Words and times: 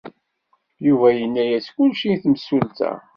Yuba 0.85 1.07
yenna-as 1.19 1.67
kullec 1.75 2.01
i 2.13 2.15
temsulta. 2.21 2.91